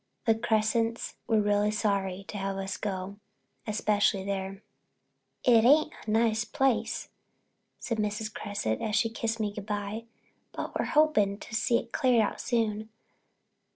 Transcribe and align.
The 0.25 0.33
Cressets 0.33 1.13
were 1.27 1.39
real 1.39 1.71
sorry 1.71 2.25
to 2.29 2.37
have 2.39 2.57
us 2.57 2.75
go, 2.75 3.19
especially 3.67 4.23
there. 4.25 4.63
"It 5.43 5.63
ain't 5.63 5.93
a 6.07 6.09
nice 6.09 6.43
place," 6.43 7.09
said 7.77 7.99
Mrs. 7.99 8.33
Cresset, 8.33 8.81
as 8.81 8.95
she 8.95 9.11
kissed 9.11 9.39
me 9.39 9.53
good 9.53 9.67
bye, 9.67 10.05
"but 10.53 10.73
we're 10.79 10.85
hoping 10.85 11.37
to 11.37 11.53
see 11.53 11.77
it 11.77 11.91
cleared 11.93 12.19
out 12.19 12.41
soon. 12.41 12.89